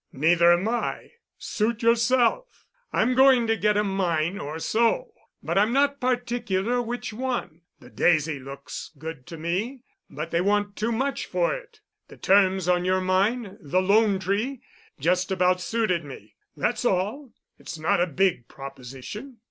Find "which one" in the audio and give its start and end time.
6.81-7.61